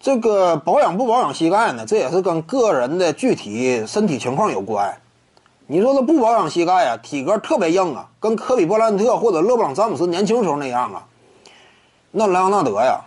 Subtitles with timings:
[0.00, 1.84] 这个保养不保养膝盖呢？
[1.86, 4.98] 这也是跟个人的具体身体情况有关。
[5.66, 11.06] 你说他不保养膝盖啊，体格特别硬啊，跟科比布莱恩特或者勒布朗詹姆斯年轻时候那样啊，
[12.10, 13.02] 那莱昂纳德呀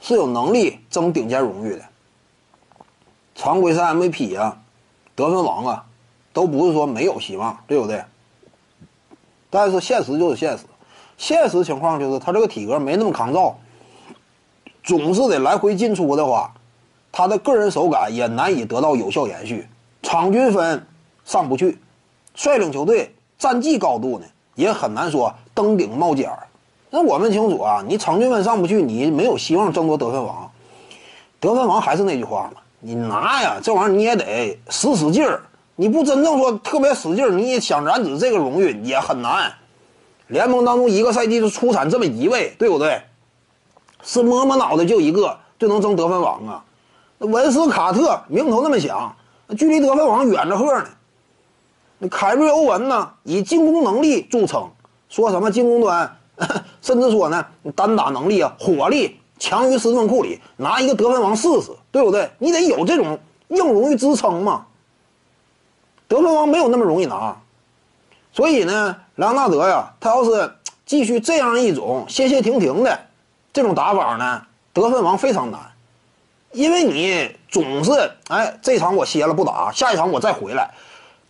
[0.00, 1.82] 是有能力争顶尖荣誉的。
[3.34, 4.58] 常规赛 MVP 啊，
[5.16, 5.84] 得分王啊，
[6.32, 8.04] 都不是说没有希望，对不对？
[9.50, 10.64] 但是现实就是现实，
[11.18, 13.58] 现实情况就是他这个体格没那么抗造，
[14.82, 16.52] 总是得来回进出的话，
[17.12, 19.68] 他的个人手感也难以得到有效延续，
[20.02, 20.86] 场均分
[21.24, 21.78] 上不去，
[22.34, 26.46] 率领球队战绩高度呢也很难说登顶冒尖儿。
[26.90, 30.50] 那我们清楚啊，你场均分上不去，你没有希望争夺得分王。
[31.38, 32.60] 得分王还是那句话嘛。
[32.80, 35.42] 你拿呀，这玩意儿你也得使使劲儿。
[35.76, 39.52] 你不真正说特别使劲儿，你也想染指这个荣誉也很难。
[40.26, 43.00] 联盟当中一个赛季就出产这么一位，对不对？
[44.02, 46.64] 是摸摸脑袋就一个就能争得分王啊？
[47.18, 49.14] 文斯卡特名头那么响，
[49.58, 50.86] 距离得分王远着呵呢。
[51.98, 54.70] 那凯瑞欧文呢，以进攻能力著称，
[55.08, 56.16] 说什么进攻端，
[56.80, 57.44] 甚至说呢
[57.76, 59.16] 单打能力啊，火力。
[59.38, 62.30] 强于斯顿库里，拿一个得分王试试，对不对？
[62.38, 64.66] 你得有这种硬荣誉支撑嘛。
[66.08, 67.34] 得分王没有那么容易拿，
[68.32, 70.52] 所以呢，莱昂纳德呀，他要是
[70.84, 73.00] 继续这样一种歇歇停停的
[73.52, 75.60] 这种打法呢，得分王非常难，
[76.52, 77.90] 因为你总是
[78.28, 80.72] 哎，这场我歇了不打，下一场我再回来，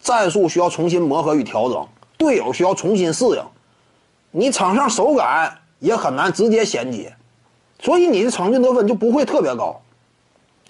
[0.01, 3.43] 战术需要重新磨合与调整，队友需要重新适应，
[4.31, 7.17] 你场上手感也很难直接衔接。
[7.83, 9.81] 所以你的场均得分就不会特别高，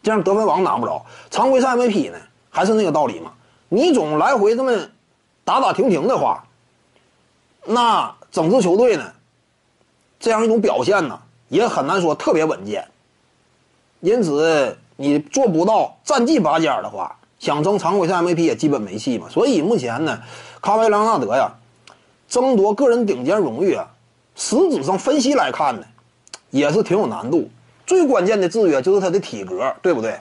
[0.01, 2.19] 这样得分王拿不着，常规赛 MVP 呢
[2.51, 3.33] 还是那个道理嘛？
[3.69, 4.73] 你总来回这么
[5.45, 6.45] 打打停停的话，
[7.65, 9.13] 那整支球队呢，
[10.21, 12.89] 这样一种表现呢也很难说特别稳健。
[14.01, 19.29] 因此你做不到战绩拔尖的话，想争常规赛 MVP 也基本没戏嘛。
[19.29, 20.19] 所以目前呢，
[20.63, 21.53] 卡梅隆纳德呀，
[22.27, 23.87] 争夺个人顶尖荣誉啊，
[24.35, 25.87] 实质上分析来看呢。
[26.51, 27.49] 也是挺有难度，
[27.87, 30.19] 最关键的制约就是他的体格，对不对？